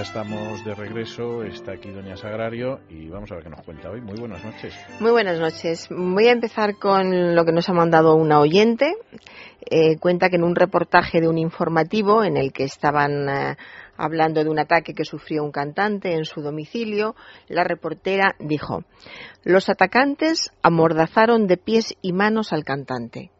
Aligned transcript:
Ya 0.00 0.04
estamos 0.04 0.64
de 0.64 0.74
regreso, 0.74 1.42
está 1.42 1.72
aquí 1.72 1.90
Doña 1.90 2.16
Sagrario 2.16 2.80
y 2.88 3.08
vamos 3.08 3.30
a 3.30 3.34
ver 3.34 3.44
qué 3.44 3.50
nos 3.50 3.60
cuenta 3.60 3.90
hoy. 3.90 4.00
Muy 4.00 4.18
buenas 4.18 4.42
noches. 4.42 4.74
Muy 4.98 5.10
buenas 5.10 5.38
noches. 5.38 5.88
Voy 5.90 6.26
a 6.26 6.32
empezar 6.32 6.76
con 6.76 7.34
lo 7.34 7.44
que 7.44 7.52
nos 7.52 7.68
ha 7.68 7.74
mandado 7.74 8.14
una 8.14 8.40
oyente. 8.40 8.94
Eh, 9.60 9.98
cuenta 9.98 10.30
que 10.30 10.36
en 10.36 10.44
un 10.44 10.54
reportaje 10.54 11.20
de 11.20 11.28
un 11.28 11.36
informativo 11.36 12.24
en 12.24 12.38
el 12.38 12.50
que 12.50 12.64
estaban 12.64 13.28
eh, 13.28 13.56
hablando 13.98 14.42
de 14.42 14.48
un 14.48 14.58
ataque 14.58 14.94
que 14.94 15.04
sufrió 15.04 15.44
un 15.44 15.52
cantante 15.52 16.14
en 16.14 16.24
su 16.24 16.40
domicilio, 16.40 17.14
la 17.48 17.64
reportera 17.64 18.36
dijo, 18.38 18.84
los 19.44 19.68
atacantes 19.68 20.50
amordazaron 20.62 21.46
de 21.46 21.58
pies 21.58 21.94
y 22.00 22.14
manos 22.14 22.54
al 22.54 22.64
cantante 22.64 23.30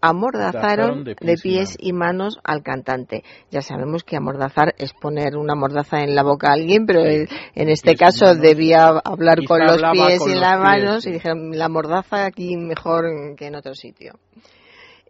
amordazaron 0.00 1.04
de 1.04 1.14
pies, 1.16 1.26
de 1.26 1.42
pies 1.42 1.76
y, 1.78 1.92
manos. 1.92 2.34
y, 2.34 2.38
manos. 2.38 2.38
al 2.44 2.62
cantante. 2.62 3.24
Ya 3.50 3.62
sabemos 3.62 4.04
que 4.04 4.16
amordazar 4.16 4.74
es 4.78 4.92
poner 4.92 5.36
una 5.36 5.54
mordaza 5.54 6.02
en 6.02 6.14
la 6.14 6.22
boca 6.22 6.50
a 6.50 6.54
alguien, 6.54 6.86
pero 6.86 7.02
sí. 7.02 7.26
en 7.54 7.68
este 7.68 7.96
pies 7.96 7.98
caso 7.98 8.34
debía 8.34 8.88
hablar 9.04 9.44
con 9.44 9.60
los 9.60 9.82
pies 9.92 10.18
con 10.18 10.30
y 10.30 10.34
las 10.34 10.58
manos 10.58 11.06
y 11.06 11.12
dijeron 11.12 11.50
la 11.52 11.68
mordaza 11.68 12.24
aquí 12.24 12.56
mejor 12.56 13.04
que 13.36 13.46
en 13.46 13.56
otro 13.56 13.74
sitio. 13.74 14.18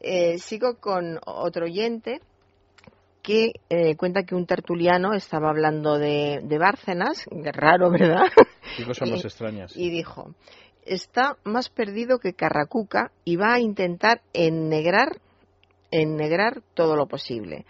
Eh, 0.01 0.39
sigo 0.39 0.77
con 0.81 1.19
otro 1.25 1.65
oyente 1.65 2.21
que 3.23 3.53
eh, 3.69 3.97
cuenta 3.97 4.23
que 4.23 4.35
un 4.35 4.47
tertuliano 4.47 5.13
estaba 5.13 5.51
hablando 5.51 5.99
de, 5.99 6.41
de 6.43 6.59
Bárcenas, 6.59 7.27
raro, 7.53 7.91
¿verdad? 7.91 8.23
Qué 8.77 8.85
cosas 8.85 9.11
más 9.11 9.25
extrañas. 9.25 9.77
Y 9.77 9.91
dijo, 9.91 10.35
está 10.89 11.37
más 11.45 11.69
perdido 11.69 12.19
que 12.19 12.35
Carracuca 12.35 13.13
y 13.25 13.37
va 13.37 13.55
a 13.55 13.61
intentar 13.61 14.23
ennegrar, 14.33 15.21
ennegrar 15.91 16.63
todo 16.75 16.97
lo 16.97 17.07
posible. 17.07 17.65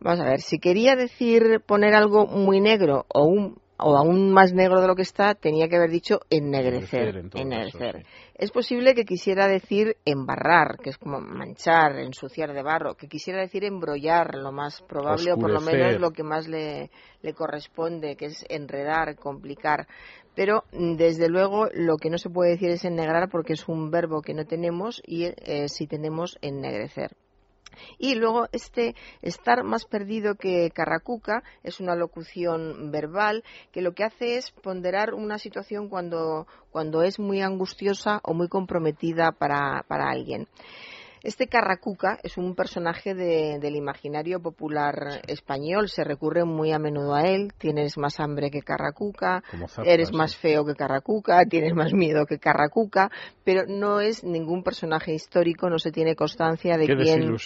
Vamos 0.00 0.20
a 0.20 0.28
ver, 0.28 0.40
si 0.40 0.58
quería 0.58 0.94
decir 0.94 1.60
poner 1.66 1.94
algo 1.94 2.26
muy 2.26 2.60
negro 2.60 3.06
o 3.08 3.24
un 3.24 3.58
o 3.78 3.96
aún 3.96 4.32
más 4.32 4.52
negro 4.52 4.80
de 4.80 4.86
lo 4.86 4.94
que 4.94 5.02
está, 5.02 5.34
tenía 5.34 5.68
que 5.68 5.76
haber 5.76 5.90
dicho 5.90 6.20
ennegrecer. 6.30 7.22
sí. 7.32 8.08
Es 8.34 8.50
posible 8.50 8.94
que 8.94 9.04
quisiera 9.04 9.48
decir 9.48 9.96
embarrar, 10.04 10.76
que 10.82 10.90
es 10.90 10.98
como 10.98 11.20
manchar, 11.20 11.98
ensuciar 11.98 12.52
de 12.52 12.62
barro, 12.62 12.94
que 12.94 13.08
quisiera 13.08 13.40
decir 13.40 13.64
embrollar, 13.64 14.34
lo 14.34 14.52
más 14.52 14.82
probable, 14.82 15.32
Oscurecer. 15.32 15.38
o 15.38 15.40
por 15.40 15.50
lo 15.50 15.60
menos 15.60 16.00
lo 16.00 16.10
que 16.10 16.22
más 16.22 16.46
le, 16.46 16.90
le 17.22 17.34
corresponde, 17.34 18.16
que 18.16 18.26
es 18.26 18.44
enredar, 18.48 19.16
complicar. 19.16 19.86
Pero, 20.34 20.64
desde 20.72 21.28
luego, 21.30 21.68
lo 21.72 21.96
que 21.96 22.10
no 22.10 22.18
se 22.18 22.28
puede 22.28 22.50
decir 22.50 22.68
es 22.68 22.84
ennegrar 22.84 23.30
porque 23.30 23.54
es 23.54 23.66
un 23.68 23.90
verbo 23.90 24.20
que 24.20 24.34
no 24.34 24.44
tenemos 24.44 25.02
y 25.06 25.24
eh, 25.24 25.68
si 25.68 25.86
tenemos 25.86 26.36
ennegrecer. 26.42 27.16
Y 27.98 28.14
luego 28.14 28.48
este 28.52 28.94
estar 29.22 29.64
más 29.64 29.84
perdido 29.84 30.34
que 30.34 30.70
Carracuca 30.70 31.42
es 31.62 31.80
una 31.80 31.94
locución 31.94 32.90
verbal 32.90 33.44
que 33.72 33.82
lo 33.82 33.92
que 33.92 34.04
hace 34.04 34.36
es 34.36 34.50
ponderar 34.50 35.14
una 35.14 35.38
situación 35.38 35.88
cuando, 35.88 36.46
cuando 36.70 37.02
es 37.02 37.18
muy 37.18 37.40
angustiosa 37.40 38.20
o 38.22 38.34
muy 38.34 38.48
comprometida 38.48 39.32
para, 39.32 39.84
para 39.88 40.10
alguien. 40.10 40.48
Este 41.22 41.46
Carracuca 41.46 42.18
es 42.22 42.36
un 42.36 42.54
personaje 42.54 43.14
de, 43.14 43.58
del 43.58 43.76
imaginario 43.76 44.40
popular 44.40 45.22
español, 45.26 45.88
se 45.88 46.04
recurre 46.04 46.44
muy 46.44 46.72
a 46.72 46.78
menudo 46.78 47.14
a 47.14 47.22
él. 47.22 47.52
Tienes 47.58 47.96
más 47.98 48.20
hambre 48.20 48.50
que 48.50 48.62
Carracuca, 48.62 49.42
eres 49.84 50.08
sí. 50.08 50.14
más 50.14 50.36
feo 50.36 50.64
que 50.64 50.74
Carracuca, 50.74 51.44
tienes 51.48 51.74
más 51.74 51.92
miedo 51.92 52.26
que 52.26 52.38
Carracuca, 52.38 53.10
pero 53.44 53.64
no 53.66 54.00
es 54.00 54.24
ningún 54.24 54.62
personaje 54.62 55.14
histórico, 55.14 55.70
no 55.70 55.78
se 55.78 55.92
tiene 55.92 56.14
constancia 56.14 56.76
de 56.76 56.86
Qué 56.86 56.96
quién. 56.96 57.36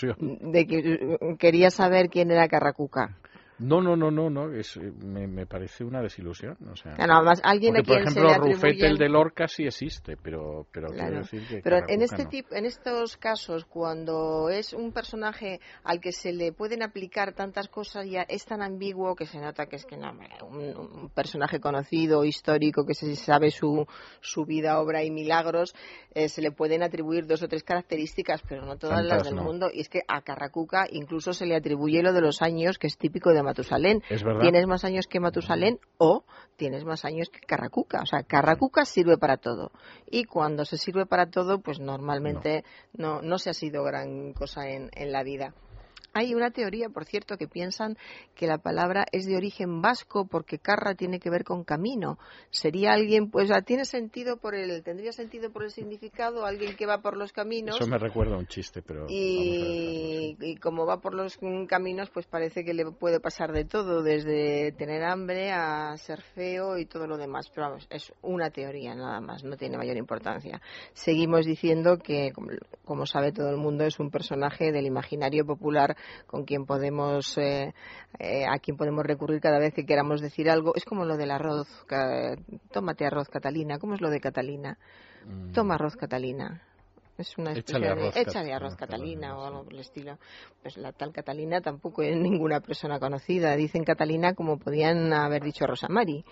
De 0.52 0.66
que 0.66 1.36
quería 1.38 1.70
saber 1.70 2.08
quién 2.08 2.30
era 2.30 2.48
Carracuca. 2.48 3.16
No, 3.60 3.80
no, 3.80 3.94
no, 3.94 4.10
no, 4.10 4.30
no. 4.30 4.52
Es, 4.52 4.76
me, 4.76 5.26
me, 5.26 5.46
parece 5.46 5.84
una 5.84 6.00
desilusión. 6.00 6.56
O 6.72 6.76
sea, 6.76 6.94
nada 6.96 7.22
más 7.22 7.40
alguien 7.44 7.74
porque, 7.74 7.92
a 7.92 8.02
quien 8.02 8.14
por 8.14 8.22
ejemplo, 8.22 8.22
se 8.22 8.28
le 8.28 8.34
atribuyen... 8.34 8.60
Rufete 8.62 8.86
el 8.86 8.98
de 8.98 9.08
Lorca 9.08 9.46
sí 9.48 9.64
existe, 9.64 10.16
pero, 10.16 10.66
pero 10.72 10.88
Claro. 10.88 11.04
quiero 11.08 11.18
decir 11.22 11.46
que 11.46 11.60
Pero 11.62 11.76
en 11.88 12.02
este 12.02 12.24
no. 12.24 12.28
tipo, 12.30 12.54
en 12.54 12.64
estos 12.64 13.16
casos, 13.18 13.66
cuando 13.66 14.48
es 14.48 14.72
un 14.72 14.92
personaje 14.92 15.60
al 15.84 16.00
que 16.00 16.12
se 16.12 16.32
le 16.32 16.52
pueden 16.52 16.82
aplicar 16.82 17.34
tantas 17.34 17.68
cosas, 17.68 18.06
ya 18.08 18.22
es 18.22 18.44
tan 18.46 18.62
ambiguo 18.62 19.14
que 19.14 19.26
se 19.26 19.38
nota 19.38 19.66
que 19.66 19.76
es 19.76 19.84
que 19.84 19.96
no, 19.96 20.10
un, 20.48 20.76
un 20.76 21.10
personaje 21.10 21.60
conocido, 21.60 22.24
histórico, 22.24 22.86
que 22.86 22.94
se 22.94 23.14
sabe 23.16 23.50
su, 23.50 23.86
su 24.20 24.44
vida, 24.46 24.80
obra 24.80 25.04
y 25.04 25.10
milagros, 25.10 25.74
eh, 26.14 26.28
se 26.28 26.40
le 26.40 26.50
pueden 26.50 26.82
atribuir 26.82 27.26
dos 27.26 27.42
o 27.42 27.48
tres 27.48 27.62
características, 27.62 28.42
pero 28.48 28.64
no 28.64 28.78
todas 28.78 29.00
Tantas 29.00 29.18
las 29.18 29.24
del 29.24 29.36
no. 29.36 29.42
mundo. 29.44 29.68
Y 29.72 29.80
es 29.80 29.88
que 29.88 30.00
a 30.08 30.22
Carracuca 30.22 30.86
incluso 30.90 31.32
se 31.32 31.46
le 31.46 31.56
atribuye 31.56 32.02
lo 32.02 32.12
de 32.12 32.20
los 32.22 32.40
años, 32.42 32.78
que 32.78 32.86
es 32.86 32.96
típico 32.96 33.30
de 33.34 33.42
Matusalén. 33.50 34.02
Es 34.08 34.22
verdad. 34.22 34.40
Tienes 34.40 34.66
más 34.66 34.84
años 34.84 35.06
que 35.06 35.20
Matusalén 35.20 35.78
o 35.98 36.24
tienes 36.56 36.84
más 36.84 37.04
años 37.04 37.28
que 37.30 37.40
Carracuca. 37.40 38.00
O 38.02 38.06
sea, 38.06 38.22
Carracuca 38.22 38.84
sirve 38.84 39.18
para 39.18 39.36
todo. 39.36 39.72
Y 40.06 40.24
cuando 40.24 40.64
se 40.64 40.76
sirve 40.76 41.06
para 41.06 41.30
todo, 41.30 41.60
pues 41.60 41.80
normalmente 41.80 42.64
no, 42.92 43.22
no, 43.22 43.38
se 43.38 43.50
ha 43.50 43.54
sido 43.54 43.82
gran 43.84 44.32
cosa 44.32 44.68
en, 44.68 44.90
en 44.94 45.12
la 45.12 45.22
vida. 45.22 45.54
Hay 46.12 46.34
una 46.34 46.50
teoría, 46.50 46.88
por 46.88 47.04
cierto, 47.04 47.36
que 47.36 47.46
piensan 47.46 47.96
que 48.34 48.46
la 48.46 48.58
palabra 48.58 49.06
es 49.12 49.26
de 49.26 49.36
origen 49.36 49.80
vasco 49.80 50.26
porque 50.26 50.58
carra 50.58 50.94
tiene 50.94 51.20
que 51.20 51.30
ver 51.30 51.44
con 51.44 51.62
camino. 51.62 52.18
Sería 52.50 52.92
alguien, 52.92 53.30
pues 53.30 53.50
tiene 53.64 53.84
sentido 53.84 54.36
por 54.36 54.54
el, 54.54 54.82
tendría 54.82 55.12
sentido 55.12 55.50
por 55.52 55.62
el 55.62 55.70
significado, 55.70 56.44
alguien 56.44 56.76
que 56.76 56.86
va 56.86 57.00
por 57.00 57.16
los 57.16 57.32
caminos. 57.32 57.76
Eso 57.76 57.88
me 57.88 57.98
recuerda 57.98 58.34
a 58.34 58.38
un 58.38 58.46
chiste, 58.46 58.82
pero. 58.82 59.06
Y, 59.08 60.36
y, 60.40 60.56
como 60.56 60.84
va 60.84 61.00
por 61.00 61.14
los 61.14 61.38
caminos, 61.68 62.10
pues 62.10 62.26
parece 62.26 62.64
que 62.64 62.74
le 62.74 62.90
puede 62.90 63.20
pasar 63.20 63.52
de 63.52 63.64
todo, 63.64 64.02
desde 64.02 64.72
tener 64.72 65.04
hambre 65.04 65.52
a 65.52 65.96
ser 65.96 66.22
feo 66.22 66.76
y 66.78 66.86
todo 66.86 67.06
lo 67.06 67.16
demás. 67.18 67.50
Pero 67.54 67.68
vamos, 67.68 67.86
es 67.90 68.12
una 68.22 68.50
teoría 68.50 68.94
nada 68.94 69.20
más, 69.20 69.44
no 69.44 69.56
tiene 69.56 69.78
mayor 69.78 69.96
importancia. 69.96 70.60
Seguimos 70.92 71.46
diciendo 71.46 71.98
que, 71.98 72.32
como 72.84 73.06
sabe 73.06 73.32
todo 73.32 73.50
el 73.50 73.58
mundo, 73.58 73.84
es 73.84 74.00
un 74.00 74.10
personaje 74.10 74.72
del 74.72 74.86
imaginario 74.86 75.44
popular 75.44 75.96
con 76.26 76.44
quien 76.44 76.66
podemos 76.66 77.36
eh, 77.38 77.74
eh, 78.18 78.46
a 78.46 78.58
quien 78.58 78.76
podemos 78.76 79.04
recurrir 79.04 79.40
cada 79.40 79.58
vez 79.58 79.74
que 79.74 79.86
queramos 79.86 80.20
decir 80.20 80.50
algo 80.50 80.72
es 80.74 80.84
como 80.84 81.04
lo 81.04 81.16
del 81.16 81.30
arroz 81.30 81.68
tómate 82.70 83.06
arroz 83.06 83.28
Catalina 83.28 83.78
¿cómo 83.78 83.94
es 83.94 84.00
lo 84.00 84.10
de 84.10 84.20
Catalina? 84.20 84.78
Mm. 85.26 85.52
toma 85.52 85.74
arroz 85.74 85.96
Catalina 85.96 86.62
es 87.20 87.38
una 87.38 87.52
échale 87.52 87.88
arroz, 87.88 88.14
de, 88.14 88.20
échale 88.22 88.52
arroz 88.52 88.76
Catalina, 88.76 89.28
Catalina 89.28 89.38
o 89.38 89.44
algo 89.44 89.64
por 89.64 89.74
el 89.74 89.80
estilo. 89.80 90.18
Pues 90.62 90.76
la 90.76 90.92
tal 90.92 91.12
Catalina 91.12 91.60
tampoco 91.60 92.02
es 92.02 92.16
ninguna 92.16 92.60
persona 92.60 92.98
conocida. 92.98 93.54
Dicen 93.56 93.84
Catalina 93.84 94.34
como 94.34 94.58
podían 94.58 95.12
haber 95.12 95.42
dicho 95.42 95.66
Rosa 95.66 95.88
Mari, 95.88 96.24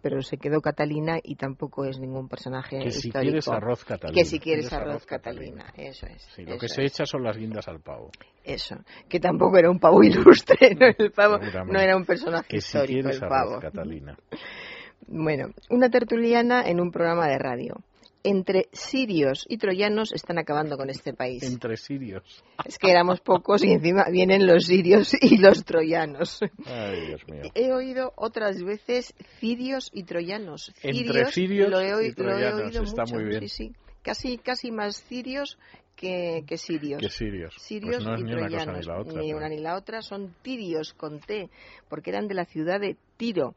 pero 0.00 0.22
se 0.22 0.36
quedó 0.36 0.60
Catalina 0.60 1.18
y 1.22 1.36
tampoco 1.36 1.84
es 1.84 1.98
ningún 1.98 2.28
personaje 2.28 2.78
que 2.78 2.88
histórico. 2.88 3.00
si 3.00 3.10
quieres 3.10 3.48
arroz 3.48 3.84
Catalina. 3.84 4.14
Que 4.14 4.24
si 4.24 4.38
quieres 4.38 4.72
arroz, 4.72 5.06
Catalina. 5.06 5.72
Eso 5.76 6.06
es. 6.06 6.22
Sí, 6.34 6.44
lo 6.44 6.58
que 6.58 6.66
es. 6.66 6.72
se 6.72 6.82
echa 6.84 7.04
son 7.04 7.22
las 7.22 7.36
guindas 7.36 7.68
al 7.68 7.80
pavo. 7.80 8.10
Eso, 8.42 8.76
que 9.08 9.20
tampoco 9.20 9.56
era 9.56 9.70
un 9.70 9.78
pavo 9.78 10.02
ilustre, 10.02 10.74
no, 10.78 10.86
el 10.86 11.10
pavo 11.12 11.38
no 11.38 11.80
era 11.80 11.96
un 11.96 12.04
personaje 12.04 12.48
que 12.48 12.56
histórico, 12.58 13.12
si 13.12 13.18
quieres 13.18 13.22
el 13.22 13.32
arroz. 13.32 13.60
Catalina. 13.60 14.16
Bueno, 15.06 15.48
una 15.68 15.90
tertuliana 15.90 16.62
en 16.66 16.80
un 16.80 16.90
programa 16.90 17.28
de 17.28 17.38
radio 17.38 17.76
entre 18.24 18.68
sirios 18.72 19.46
y 19.48 19.58
troyanos 19.58 20.12
están 20.12 20.38
acabando 20.38 20.76
con 20.76 20.90
este 20.90 21.12
país. 21.12 21.42
Entre 21.44 21.76
sirios. 21.76 22.24
Es 22.64 22.78
que 22.78 22.90
éramos 22.90 23.20
pocos 23.20 23.62
y 23.64 23.72
encima 23.72 24.06
vienen 24.10 24.46
los 24.46 24.66
sirios 24.66 25.12
y 25.20 25.38
los 25.38 25.64
troyanos. 25.64 26.40
Ay, 26.64 27.08
Dios 27.08 27.28
mío. 27.28 27.42
He 27.54 27.72
oído 27.72 28.12
otras 28.16 28.62
veces 28.62 29.14
cirios 29.38 29.90
y 29.92 30.04
troyanos. 30.04 30.72
Entre 30.82 31.26
sirios 31.26 31.70
lo 31.70 31.80
he, 31.80 31.88
y 31.88 31.90
lo 31.90 32.00
he 32.00 32.12
troyanos. 32.12 32.62
oído 32.62 32.82
Está 32.84 33.02
mucho. 33.02 33.14
muy 33.16 33.24
bien. 33.24 33.40
Sí, 33.42 33.48
sí. 33.48 33.72
Casi, 34.04 34.38
casi 34.38 34.70
más 34.70 34.96
sirios 34.96 35.58
que, 35.96 36.44
que 36.46 36.58
sirios. 36.58 37.00
Que 37.00 37.08
sirios. 37.08 37.54
Sirios 37.58 37.96
pues 37.96 38.04
no 38.04 38.14
es 38.14 38.20
y 38.20 38.24
ni 38.24 38.30
troyanos. 38.32 38.52
una 38.52 38.66
cosa 38.66 38.78
ni 38.78 38.84
la 38.86 39.00
otra. 39.00 39.22
Ni 39.22 39.32
una 39.32 39.48
ni 39.48 39.58
la 39.58 39.76
otra 39.76 40.02
son 40.02 40.34
tirios 40.42 40.92
con 40.92 41.20
T, 41.20 41.48
porque 41.88 42.10
eran 42.10 42.28
de 42.28 42.34
la 42.34 42.44
ciudad 42.44 42.80
de 42.80 42.96
Tiro. 43.16 43.54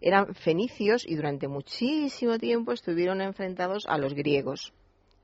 Eran 0.00 0.34
fenicios 0.34 1.04
y 1.06 1.14
durante 1.14 1.46
muchísimo 1.46 2.38
tiempo 2.38 2.72
estuvieron 2.72 3.20
enfrentados 3.20 3.84
a 3.86 3.98
los 3.98 4.14
griegos. 4.14 4.72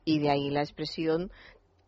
Y 0.05 0.20
de 0.20 0.31
ahí 0.31 0.50
la 0.50 0.61
expresión 0.61 1.31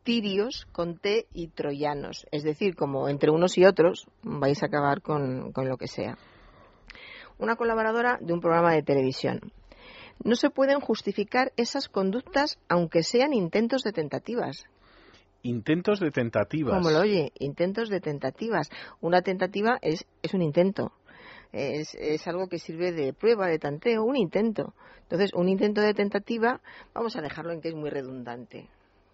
tirios 0.03 0.67
con 0.73 0.97
T 0.99 1.27
y 1.35 1.49
troyanos. 1.49 2.27
Es 2.33 2.43
decir, 2.43 2.75
como 2.75 3.09
entre 3.09 3.31
unos 3.31 3.59
y 3.59 3.65
otros 3.65 4.07
vais 4.23 4.63
a 4.63 4.67
acabar 4.67 5.03
con, 5.03 5.53
con 5.53 5.69
lo 5.69 5.77
que 5.77 5.87
sea. 5.87 6.17
una 7.39 7.57
colaboradora 7.57 8.19
de 8.21 8.33
un 8.33 8.41
programa 8.41 8.73
de 8.73 8.83
televisión. 8.83 9.53
No 10.23 10.37
se 10.37 10.51
pueden 10.51 10.81
justificar 10.81 11.53
esas 11.57 11.89
conductas 11.89 12.59
aunque 12.69 13.03
sean 13.03 13.33
intentos 13.33 13.83
de 13.83 13.93
tentativas. 13.93 14.65
Intentos 15.43 16.01
de 16.01 16.11
tentativas. 16.11 16.75
Como 16.75 16.91
lo 16.91 17.01
oye, 17.01 17.33
intentos 17.39 17.89
de 17.89 18.01
tentativas. 18.01 18.69
Una 19.01 19.23
tentativa 19.23 19.79
es, 19.81 20.05
es 20.23 20.35
un 20.35 20.43
intento. 20.43 20.93
Es, 21.53 21.95
es, 21.95 22.29
algo 22.29 22.49
que 22.49 22.59
sirve 22.59 22.93
de 22.93 23.13
prueba, 23.15 23.49
de 23.49 23.59
tanteo, 23.59 24.05
un 24.05 24.17
intento. 24.17 24.75
Entonces, 25.03 25.33
un 25.35 25.49
intento 25.49 25.81
de 25.81 25.95
tentativa, 25.95 26.61
vamos 26.95 27.17
a 27.17 27.23
dejarlo 27.23 27.53
en 27.53 27.61
que 27.61 27.69
es 27.69 27.75
muy 27.75 27.91
redundante, 27.91 28.69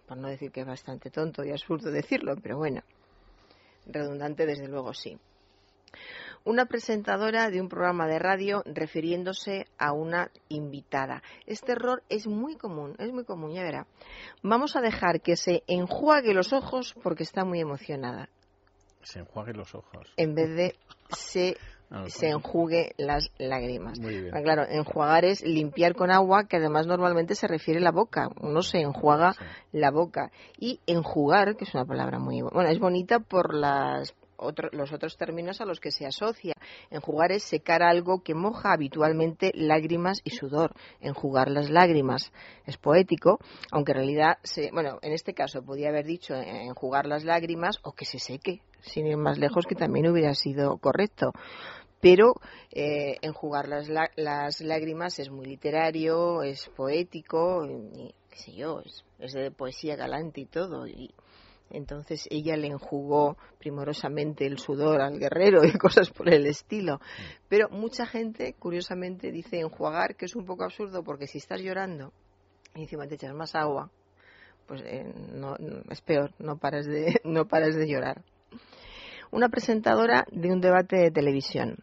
por 0.07 0.17
no 0.17 0.27
decir 0.27 0.51
que 0.51 0.61
es 0.61 0.67
bastante 0.67 1.09
tonto 1.09 1.43
y 1.43 1.51
absurdo 1.51 1.89
decirlo, 1.89 2.35
pero 2.43 2.57
bueno, 2.57 2.81
redundante 3.87 4.45
desde 4.45 4.67
luego 4.67 4.93
sí 4.93 5.17
una 6.43 6.65
presentadora 6.65 7.49
de 7.49 7.61
un 7.61 7.69
programa 7.69 8.07
de 8.07 8.19
radio 8.19 8.63
refiriéndose 8.65 9.65
a 9.77 9.91
una 9.91 10.31
invitada. 10.49 11.21
Este 11.45 11.73
error 11.73 12.03
es 12.09 12.27
muy 12.27 12.55
común, 12.55 12.95
es 12.99 13.11
muy 13.11 13.25
común, 13.25 13.53
ya 13.53 13.63
verá. 13.63 13.87
Vamos 14.43 14.75
a 14.75 14.81
dejar 14.81 15.21
que 15.21 15.35
se 15.35 15.63
enjuague 15.67 16.33
los 16.33 16.53
ojos 16.53 16.95
porque 17.03 17.23
está 17.23 17.45
muy 17.45 17.59
emocionada. 17.59 18.29
Se 19.03 19.19
enjuague 19.19 19.53
los 19.53 19.73
ojos. 19.73 20.11
En 20.17 20.35
vez 20.35 20.49
de 20.55 20.75
se 21.09 21.57
ah, 21.91 22.05
se 22.07 22.29
enjugue 22.29 22.93
las 22.97 23.31
lágrimas. 23.37 23.99
Muy 23.99 24.21
bien. 24.21 24.35
Ah, 24.35 24.41
claro, 24.41 24.65
enjuagar 24.67 25.25
es 25.25 25.43
limpiar 25.43 25.95
con 25.95 26.11
agua, 26.11 26.45
que 26.47 26.57
además 26.57 26.87
normalmente 26.87 27.35
se 27.35 27.47
refiere 27.47 27.79
a 27.79 27.83
la 27.83 27.91
boca. 27.91 28.29
Uno 28.41 28.61
se 28.61 28.79
enjuaga 28.79 29.33
la 29.71 29.91
boca. 29.91 30.31
Y 30.57 30.81
enjugar, 30.87 31.55
que 31.55 31.63
es 31.63 31.73
una 31.73 31.85
palabra 31.85 32.19
muy 32.19 32.41
bueno, 32.41 32.69
es 32.69 32.79
bonita 32.79 33.19
por 33.19 33.53
las 33.53 34.13
los 34.71 34.93
otros 34.93 35.17
términos 35.17 35.61
a 35.61 35.65
los 35.65 35.79
que 35.79 35.91
se 35.91 36.05
asocia. 36.05 36.53
Enjugar 36.89 37.31
es 37.31 37.43
secar 37.43 37.83
algo 37.83 38.21
que 38.23 38.33
moja 38.33 38.73
habitualmente 38.73 39.51
lágrimas 39.55 40.21
y 40.23 40.31
sudor. 40.31 40.73
Enjugar 40.99 41.49
las 41.49 41.69
lágrimas 41.69 42.31
es 42.65 42.77
poético, 42.77 43.39
aunque 43.71 43.91
en 43.91 43.97
realidad, 43.97 44.37
se, 44.43 44.71
bueno, 44.71 44.99
en 45.01 45.13
este 45.13 45.33
caso 45.33 45.63
podía 45.63 45.89
haber 45.89 46.05
dicho 46.05 46.35
enjugar 46.35 47.05
las 47.05 47.23
lágrimas 47.23 47.79
o 47.83 47.93
que 47.93 48.05
se 48.05 48.19
seque, 48.19 48.61
sin 48.81 49.07
ir 49.07 49.17
más 49.17 49.37
lejos, 49.37 49.65
que 49.65 49.75
también 49.75 50.07
hubiera 50.07 50.33
sido 50.33 50.77
correcto 50.77 51.33
pero 51.99 52.35
eh, 52.71 53.17
enjugar 53.21 53.67
las, 53.67 53.89
las, 53.89 54.61
lágrimas 54.61 55.19
es 55.19 55.29
muy 55.29 55.45
literario, 55.45 56.43
es 56.43 56.69
poético, 56.75 57.65
y, 57.65 58.13
qué 58.29 58.37
sé 58.37 58.53
yo, 58.53 58.81
es, 58.81 59.03
es, 59.19 59.33
de 59.33 59.51
poesía 59.51 59.95
galante 59.95 60.41
y 60.41 60.45
todo. 60.45 60.87
Y 60.87 61.13
entonces 61.69 62.27
ella 62.29 62.55
le 62.55 62.67
enjugó 62.67 63.37
primorosamente 63.59 64.45
el 64.45 64.59
sudor 64.59 65.01
al 65.01 65.19
guerrero 65.19 65.65
y 65.65 65.71
cosas 65.77 66.09
por 66.09 66.29
el 66.33 66.45
estilo. 66.45 66.99
Pero 67.47 67.69
mucha 67.69 68.05
gente, 68.05 68.53
curiosamente, 68.57 69.31
dice 69.31 69.59
enjuagar, 69.59 70.15
que 70.15 70.25
es 70.25 70.35
un 70.35 70.45
poco 70.45 70.63
absurdo 70.63 71.03
porque 71.03 71.27
si 71.27 71.37
estás 71.37 71.61
llorando 71.61 72.13
y 72.75 72.81
encima 72.83 73.07
te 73.07 73.15
echas 73.15 73.33
más 73.33 73.55
agua, 73.55 73.91
pues 74.67 74.81
eh, 74.85 75.11
no, 75.33 75.55
es 75.89 76.01
peor, 76.01 76.33
no 76.39 76.57
paras, 76.57 76.85
de, 76.85 77.19
no 77.23 77.47
paras 77.47 77.75
de 77.75 77.87
llorar. 77.87 78.23
Una 79.31 79.49
presentadora 79.49 80.25
de 80.31 80.51
un 80.51 80.61
debate 80.61 80.97
de 80.97 81.11
televisión. 81.11 81.77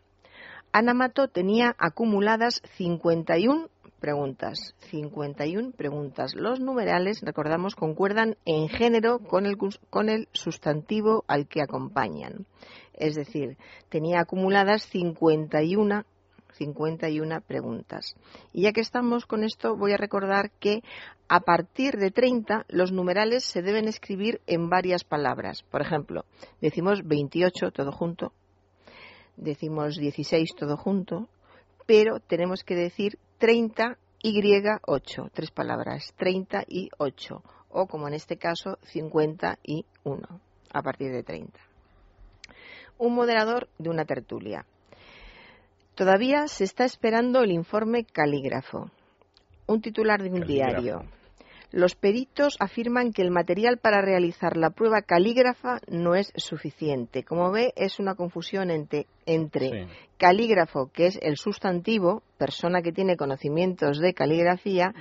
Ana 0.73 0.95
Mato 0.95 1.29
tenía 1.29 1.75
acumuladas 1.79 2.61
51 2.77 3.69
preguntas, 4.05 4.75
51 4.91 5.71
preguntas. 5.71 6.35
Los 6.35 6.61
numerales, 6.61 7.23
recordamos, 7.23 7.75
concuerdan 7.75 8.37
en 8.45 8.69
género 8.69 9.19
con 9.19 9.47
el, 9.47 9.57
con 9.89 10.11
el 10.11 10.29
sustantivo 10.33 11.25
al 11.27 11.49
que 11.49 11.63
acompañan. 11.63 12.45
Es 12.93 13.15
decir, 13.15 13.57
tenía 13.89 14.21
acumuladas 14.21 14.83
51 14.91 16.05
51 16.53 17.41
preguntas. 17.41 18.15
Y 18.53 18.65
ya 18.65 18.73
que 18.73 18.83
estamos 18.83 19.25
con 19.25 19.43
esto, 19.43 19.75
voy 19.75 19.93
a 19.93 19.97
recordar 19.97 20.51
que 20.61 20.83
a 21.27 21.41
partir 21.41 21.97
de 21.97 22.11
30 22.11 22.67
los 22.69 22.93
numerales 22.93 23.45
se 23.45 23.63
deben 23.63 23.89
escribir 23.89 24.43
en 24.47 24.69
varias 24.69 25.03
palabras. 25.03 25.63
Por 25.63 25.81
ejemplo, 25.81 26.27
decimos 26.61 27.01
28 27.05 27.71
todo 27.73 27.91
junto, 27.91 28.35
decimos 29.39 29.97
16 29.97 30.55
todo 30.55 30.77
junto, 30.77 31.27
pero 31.87 32.21
tenemos 32.21 32.65
que 32.65 32.75
decir 32.75 33.19
30 33.39 33.99
y 34.23 34.41
8, 34.87 35.31
tres 35.35 35.51
palabras, 35.51 36.15
30 36.17 36.65
y 36.67 36.89
8, 36.97 37.43
o 37.69 37.87
como 37.87 38.09
en 38.09 38.15
este 38.15 38.39
caso, 38.39 38.79
51, 38.85 40.41
a 40.73 40.83
partir 40.83 41.13
de 41.13 41.23
30. 41.23 41.59
Un 42.97 43.15
moderador 43.15 43.69
de 43.79 43.91
una 43.91 44.05
tertulia. 44.05 44.65
Todavía 45.95 46.49
se 46.49 46.65
está 46.65 46.85
esperando 46.85 47.43
el 47.43 47.53
informe 47.53 48.05
calígrafo. 48.05 48.91
Un 49.67 49.81
titular 49.81 50.23
de 50.23 50.31
un 50.31 50.47
diario. 50.47 51.05
Los 51.71 51.97
peritos 51.97 52.57
afirman 52.61 53.13
que 53.13 53.23
el 53.23 53.31
material 53.31 53.79
para 53.79 54.01
realizar 54.01 54.57
la 54.57 54.71
prueba 54.71 55.03
calígrafa 55.03 55.81
no 55.89 56.15
es 56.15 56.33
suficiente. 56.37 57.25
Como 57.25 57.51
ve, 57.51 57.73
es 57.77 57.99
una 57.99 58.15
confusión 58.15 58.71
entre, 58.71 59.89
calígrafo, 60.17 60.91
que 60.93 61.07
es 61.07 61.19
el 61.21 61.37
sustantivo, 61.37 62.23
persona 62.39 62.81
que 62.81 62.93
tiene 62.93 63.17
conocimientos 63.17 63.99
de 63.99 64.15
caligrafía, 64.15 64.95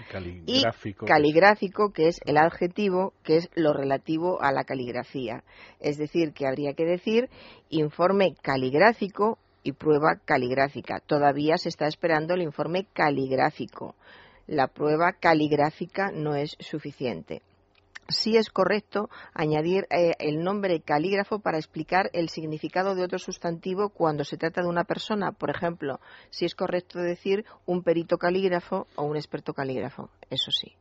y 0.48 0.64
caligráfico, 1.06 1.92
que 1.92 2.08
es 2.08 2.20
el 2.26 2.38
adjetivo, 2.38 3.14
que 3.24 3.38
es 3.38 3.50
lo 3.56 3.74
relativo 3.74 4.42
a 4.42 4.52
la 4.52 4.64
caligrafía. 4.64 5.44
Es 5.80 5.98
decir, 5.98 6.34
que 6.34 6.48
habría 6.48 6.74
que 6.74 6.86
decir 6.86 7.30
informe 7.70 8.36
caligráfico 8.42 9.38
y 9.62 9.74
prueba 9.74 10.18
caligráfica. 10.26 11.00
Todavía 11.06 11.58
se 11.58 11.70
está 11.70 11.88
esperando 11.88 12.34
el 12.34 12.42
informe 12.42 12.88
caligráfico 12.94 13.96
la 14.48 14.68
prueba 14.68 15.14
caligráfica 15.14 16.12
no 16.12 16.36
es 16.36 16.56
suficiente. 16.60 17.42
Sí 18.10 18.36
es 18.36 18.50
correcto 18.50 19.10
añadir 19.34 19.88
eh, 19.90 20.14
el 20.20 20.44
nombre 20.44 20.82
calígrafo 20.82 21.40
para 21.40 21.58
explicar 21.58 22.10
el 22.14 22.30
significado 22.30 22.96
de 22.96 23.04
otro 23.04 23.18
sustantivo 23.18 23.90
cuando 23.90 24.26
se 24.26 24.38
trata 24.38 24.62
de 24.62 24.68
una 24.68 24.84
persona. 24.84 25.32
Por 25.32 25.50
ejemplo, 25.50 26.02
si 26.30 26.46
es 26.46 26.54
correcto 26.54 27.00
decir 27.00 27.46
un 27.66 27.82
perito 27.82 28.18
calígrafo 28.18 28.88
o 28.96 29.04
un 29.04 29.16
experto 29.16 29.54
calígrafo. 29.54 30.10
Eso 30.30 30.52
sí 30.52 30.76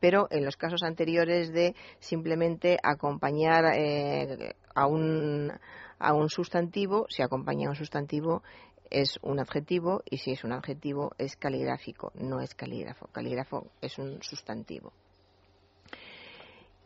pero 0.00 0.26
en 0.30 0.44
los 0.44 0.56
casos 0.56 0.82
anteriores 0.82 1.52
de 1.52 1.76
simplemente 2.00 2.78
acompañar 2.82 3.66
eh, 3.76 4.54
a, 4.74 4.86
un, 4.86 5.52
a 5.98 6.14
un 6.14 6.28
sustantivo, 6.30 7.06
si 7.08 7.22
acompaña 7.22 7.68
a 7.68 7.70
un 7.70 7.76
sustantivo, 7.76 8.42
es 8.90 9.18
un 9.22 9.38
adjetivo 9.38 10.02
y 10.08 10.18
si 10.18 10.32
es 10.32 10.44
un 10.44 10.52
adjetivo 10.52 11.12
es 11.18 11.36
caligráfico, 11.36 12.12
no 12.14 12.40
es 12.40 12.54
calígrafo. 12.54 13.06
Calígrafo 13.12 13.68
es 13.80 13.98
un 13.98 14.22
sustantivo. 14.22 14.92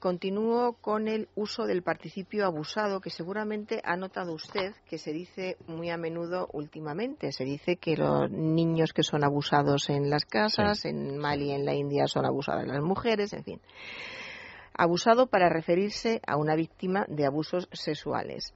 Continúo 0.05 0.75
con 0.83 1.09
el 1.09 1.31
uso 1.35 1.65
del 1.65 1.83
participio 1.83 2.45
abusado, 2.45 3.01
que 3.01 3.09
seguramente 3.09 3.81
ha 3.83 3.97
notado 3.97 4.35
usted 4.35 4.75
que 4.87 4.99
se 4.99 5.15
dice 5.15 5.57
muy 5.67 5.89
a 5.89 5.97
menudo 5.97 6.47
últimamente. 6.53 7.33
Se 7.33 7.45
dice 7.45 7.77
que 7.77 7.97
los 7.97 8.31
niños 8.31 8.93
que 8.93 9.03
son 9.03 9.25
abusados 9.25 9.89
en 9.89 10.11
las 10.11 10.27
casas, 10.27 10.85
en 10.85 11.17
Mali, 11.17 11.53
en 11.53 11.65
la 11.65 11.73
India, 11.73 12.07
son 12.07 12.27
abusadas 12.27 12.67
las 12.67 12.83
mujeres, 12.83 13.33
en 13.33 13.45
fin. 13.45 13.61
Abusado 14.75 15.29
para 15.29 15.49
referirse 15.49 16.21
a 16.27 16.37
una 16.37 16.55
víctima 16.55 17.07
de 17.09 17.25
abusos 17.25 17.67
sexuales. 17.73 18.53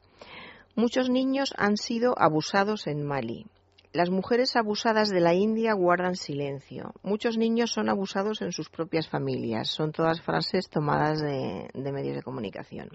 Muchos 0.79 1.11
niños 1.11 1.53
han 1.59 1.77
sido 1.77 2.15
abusados 2.17 2.87
en 2.87 3.05
Mali. 3.05 3.47
Las 3.93 4.11
mujeres 4.11 4.55
abusadas 4.55 5.09
de 5.09 5.19
la 5.19 5.35
India 5.35 5.73
guardan 5.75 6.15
silencio. 6.15 6.95
Muchos 7.03 7.37
niños 7.37 7.73
son 7.73 7.89
abusados 7.89 8.43
en 8.43 8.53
sus 8.53 8.69
propias 8.71 9.09
familias. 9.09 9.71
Son 9.71 9.91
todas 9.91 10.23
frases 10.23 10.71
tomadas 10.71 11.21
de, 11.21 11.69
medios 11.75 12.15
de 12.15 12.23
comunicación. 12.23 12.91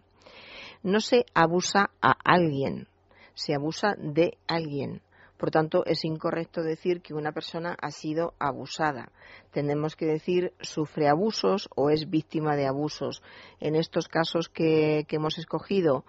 No 0.81 1.01
se 1.01 1.25
abusa 1.33 1.89
a 2.01 2.15
alguien, 2.23 2.87
se 3.33 3.53
abusa 3.53 3.95
de 3.97 4.37
alguien. 4.47 5.01
Por 5.35 5.51
tanto, 5.51 5.85
es 5.85 6.05
incorrecto 6.05 6.63
decir 6.63 7.01
que 7.01 7.13
una 7.13 7.33
persona 7.33 7.75
ha 7.81 7.91
sido 7.91 8.33
abusada. 8.39 9.11
Tenemos 9.51 9.97
que 9.97 10.05
decir 10.05 10.53
sufre 10.61 11.09
abusos 11.09 11.67
o 11.75 11.89
es 11.89 12.09
víctima 12.09 12.55
de 12.55 12.65
abusos. 12.65 13.21
En 13.59 13.75
estos 13.75 14.07
casos 14.07 14.47
que 14.47 15.05
hemos 15.09 15.37
escogido, 15.37 16.05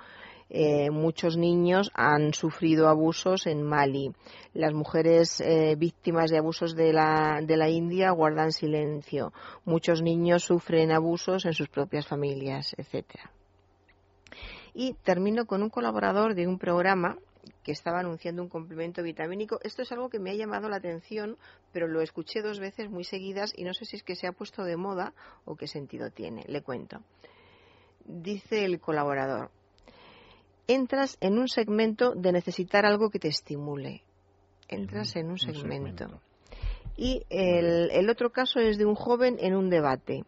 eh, 0.50 0.90
muchos 0.90 1.36
niños 1.36 1.90
han 1.94 2.34
sufrido 2.34 2.88
abusos 2.88 3.46
en 3.46 3.62
Mali. 3.62 4.12
Las 4.52 4.72
mujeres 4.72 5.40
eh, 5.40 5.74
víctimas 5.76 6.30
de 6.30 6.38
abusos 6.38 6.74
de 6.74 6.92
la, 6.92 7.40
de 7.42 7.56
la 7.56 7.68
India 7.68 8.10
guardan 8.10 8.52
silencio. 8.52 9.32
Muchos 9.64 10.02
niños 10.02 10.44
sufren 10.44 10.92
abusos 10.92 11.44
en 11.44 11.54
sus 11.54 11.68
propias 11.68 12.06
familias, 12.06 12.74
etcétera. 12.76 13.30
Y 14.74 14.94
termino 15.04 15.46
con 15.46 15.62
un 15.62 15.70
colaborador 15.70 16.34
de 16.34 16.46
un 16.46 16.58
programa 16.58 17.16
que 17.62 17.72
estaba 17.72 18.00
anunciando 18.00 18.42
un 18.42 18.48
complemento 18.48 19.02
vitamínico. 19.02 19.58
Esto 19.62 19.82
es 19.82 19.92
algo 19.92 20.08
que 20.08 20.18
me 20.18 20.30
ha 20.30 20.34
llamado 20.34 20.68
la 20.68 20.76
atención, 20.76 21.36
pero 21.72 21.86
lo 21.86 22.00
escuché 22.00 22.42
dos 22.42 22.58
veces 22.58 22.90
muy 22.90 23.04
seguidas 23.04 23.52
y 23.56 23.64
no 23.64 23.74
sé 23.74 23.84
si 23.84 23.96
es 23.96 24.02
que 24.02 24.16
se 24.16 24.26
ha 24.26 24.32
puesto 24.32 24.64
de 24.64 24.76
moda 24.76 25.14
o 25.44 25.56
qué 25.56 25.66
sentido 25.66 26.10
tiene. 26.10 26.44
Le 26.46 26.62
cuento. 26.62 27.00
Dice 28.04 28.64
el 28.64 28.80
colaborador, 28.80 29.50
entras 30.66 31.16
en 31.20 31.38
un 31.38 31.48
segmento 31.48 32.14
de 32.14 32.32
necesitar 32.32 32.84
algo 32.86 33.10
que 33.10 33.18
te 33.18 33.28
estimule. 33.28 34.02
entras 34.68 35.16
en 35.16 35.30
un, 35.30 35.38
segmento. 35.38 36.20
Y 36.96 37.22
el, 37.28 37.90
el 37.90 38.08
otro 38.10 38.30
caso 38.30 38.60
es 38.60 38.78
de 38.78 38.86
un 38.86 38.94
joven 38.94 39.36
en 39.40 39.54
un 39.54 39.68
debate. 39.68 40.24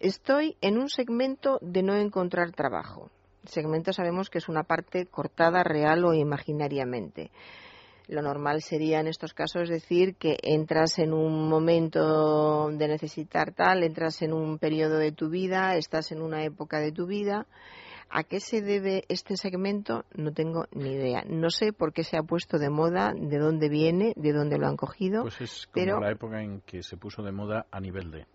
Estoy 0.00 0.56
en 0.60 0.78
un 0.78 0.88
segmento 0.88 1.58
de 1.60 1.82
no 1.82 1.96
encontrar 1.96 2.52
trabajo. 2.52 3.10
Segmento 3.44 3.92
sabemos 3.92 4.30
que 4.30 4.38
es 4.38 4.48
una 4.48 4.62
parte 4.62 5.06
cortada 5.06 5.62
real 5.64 6.04
o 6.04 6.14
imaginariamente. 6.14 7.30
Lo 8.08 8.22
normal 8.22 8.62
sería 8.62 9.00
en 9.00 9.06
estos 9.06 9.34
casos 9.34 9.68
decir 9.68 10.16
que 10.16 10.38
entras 10.42 10.98
en 10.98 11.12
un 11.12 11.48
momento 11.48 12.70
de 12.70 12.88
necesitar 12.88 13.52
tal, 13.52 13.82
entras 13.82 14.22
en 14.22 14.32
un 14.32 14.58
periodo 14.58 14.96
de 14.96 15.12
tu 15.12 15.28
vida, 15.28 15.76
estás 15.76 16.10
en 16.10 16.22
una 16.22 16.42
época 16.44 16.80
de 16.80 16.90
tu 16.90 17.06
vida. 17.06 17.46
¿A 18.10 18.24
qué 18.24 18.40
se 18.40 18.62
debe 18.62 19.04
este 19.10 19.36
segmento? 19.36 20.06
No 20.14 20.32
tengo 20.32 20.64
ni 20.72 20.92
idea. 20.92 21.22
No 21.28 21.50
sé 21.50 21.74
por 21.74 21.92
qué 21.92 22.02
se 22.02 22.16
ha 22.16 22.22
puesto 22.22 22.58
de 22.58 22.70
moda, 22.70 23.12
de 23.14 23.38
dónde 23.38 23.68
viene, 23.68 24.14
de 24.16 24.32
dónde 24.32 24.56
lo 24.56 24.66
han 24.66 24.78
cogido. 24.78 25.20
Pues 25.22 25.38
es 25.42 25.66
como 25.66 25.84
pero- 25.84 26.00
la 26.00 26.10
época 26.10 26.42
en 26.42 26.62
que 26.62 26.82
se 26.82 26.96
puso 26.96 27.22
de 27.22 27.32
moda 27.32 27.66
a 27.70 27.78
nivel 27.80 28.10
de. 28.10 28.26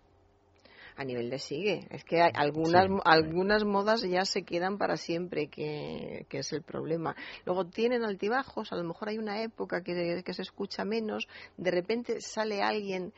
A 0.96 1.04
nivel 1.04 1.28
de 1.28 1.38
sigue. 1.38 1.86
Es 1.90 2.04
que 2.04 2.22
hay 2.22 2.30
algunas, 2.34 2.86
Sí, 2.86 2.92
algunas 3.04 3.64
modas 3.64 4.02
ya 4.02 4.24
se 4.24 4.42
quedan 4.42 4.78
para 4.78 4.96
siempre, 4.96 5.48
que, 5.48 6.26
que 6.28 6.38
es 6.38 6.52
el 6.52 6.62
problema. 6.62 7.16
Luego 7.44 7.66
tienen 7.66 8.04
altibajos, 8.04 8.72
a 8.72 8.76
lo 8.76 8.84
mejor 8.84 9.08
hay 9.08 9.18
una 9.18 9.42
época 9.42 9.82
que, 9.82 10.22
que 10.24 10.34
se 10.34 10.42
escucha 10.42 10.84
menos, 10.84 11.26
de 11.56 11.70
repente 11.70 12.20
sale 12.20 12.62
alguien 12.62 13.12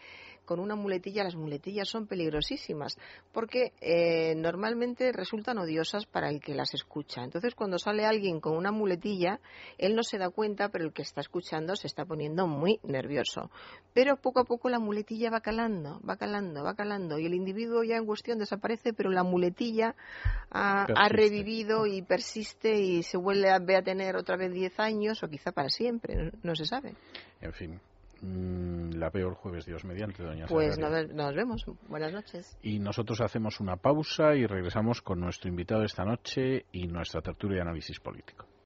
con 0.47 0.61
una 0.61 0.77
muletilla, 0.77 1.25
las 1.25 1.37
muletillas 1.37 1.89
son 1.89 2.07
peligrosísimas, 2.07 2.97
porque 3.33 3.73
eh, 3.81 4.35
normalmente 4.37 5.13
resultan 5.13 5.59
odiosas 5.59 6.07
para 6.07 6.31
el 6.31 6.41
que 6.41 6.55
las 6.55 6.73
escucha. 6.73 7.23
Entonces, 7.23 7.55
cuando 7.55 7.79
sale 7.79 8.07
alguien 8.07 8.41
con 8.41 8.57
una 8.57 8.73
muletilla, 8.73 9.41
él 9.77 9.95
no 9.95 10.03
se 10.03 10.17
da 10.17 10.31
cuenta, 10.31 10.71
pero 10.71 10.85
el 10.87 10.93
que 10.93 11.03
está 11.03 11.21
escuchando 11.21 11.77
se 11.77 11.87
está 11.87 12.05
poniendo 12.07 12.47
muy 12.47 12.81
nervioso. 12.83 13.51
Pero 13.93 14.17
poco 14.17 14.41
a 14.41 14.45
poco 14.45 14.71
la 14.71 14.79
muletilla 14.79 15.31
va 15.31 15.41
calando, 15.41 16.01
va 16.09 16.17
calando, 16.17 16.65
va 16.65 16.75
calando, 16.75 17.19
y 17.19 17.27
el 17.27 17.35
individuo 17.35 17.83
ya 17.83 17.97
en 17.97 18.07
cuestión 18.07 18.39
desaparece, 18.39 18.93
pero 18.93 19.11
la 19.11 19.25
muletilla 19.25 19.95
ha, 20.51 20.85
ha 20.85 21.09
revivido 21.09 21.87
y 21.87 22.03
persiste 22.03 22.81
y 22.81 23.03
se 23.03 23.17
vuelve 23.17 23.51
a, 23.51 23.59
ve 23.59 23.77
a 23.77 23.83
tener 23.83 24.17
otra 24.17 24.37
vez 24.37 24.53
10 24.53 24.81
años 24.81 25.23
o 25.23 25.29
quizá 25.29 25.53
para 25.53 25.69
siempre, 25.69 26.15
no, 26.17 26.31
no 26.43 26.55
se 26.55 26.65
sabe. 26.65 26.95
En 27.41 27.53
fin, 27.53 27.81
mm, 28.21 28.93
la 28.95 29.11
peor 29.11 29.35
jueves 29.35 29.67
Dios 29.67 29.85
mediante, 29.85 30.23
doña 30.23 30.47
Pues 30.47 30.79
nos, 30.79 31.09
nos 31.13 31.35
vemos. 31.35 31.65
Buenas 31.89 32.13
noches. 32.13 32.57
Y 32.63 32.79
nosotros 32.79 33.21
hacemos 33.21 33.61
una 33.61 33.77
pausa 33.77 34.35
y 34.35 34.47
regresamos 34.47 35.03
con 35.03 35.21
nuestro 35.21 35.49
invitado 35.49 35.83
esta 35.83 36.05
noche 36.05 36.67
y 36.73 36.87
nuestra 36.87 37.21
tertulia 37.21 37.57
de 37.57 37.63
análisis 37.63 38.01
político. 38.01 38.47